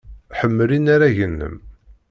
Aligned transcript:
Ḥemmel 0.39 0.69
inaragen-nnem. 0.77 1.55